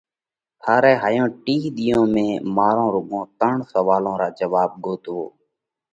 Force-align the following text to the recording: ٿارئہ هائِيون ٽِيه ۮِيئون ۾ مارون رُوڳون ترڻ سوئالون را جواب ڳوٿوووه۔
ٿارئہ 0.61 0.95
هائِيون 1.03 1.27
ٽِيه 1.45 1.63
ۮِيئون 1.75 2.07
۾ 2.15 2.25
مارون 2.55 2.87
رُوڳون 2.93 3.23
ترڻ 3.39 3.55
سوئالون 3.71 4.15
را 4.21 4.29
جواب 4.39 4.69
ڳوٿوووه۔ 4.83 5.27